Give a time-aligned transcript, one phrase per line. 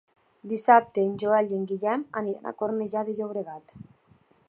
[0.53, 3.81] Dissabte en Joel i en Guillem iran a Cornellà de Llobregat.